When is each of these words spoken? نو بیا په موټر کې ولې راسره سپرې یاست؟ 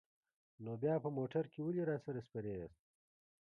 نو 0.63 0.71
بیا 0.81 0.95
په 1.03 1.09
موټر 1.17 1.43
کې 1.51 1.59
ولې 1.63 1.83
راسره 1.89 2.21
سپرې 2.27 2.53
یاست؟ 2.59 2.81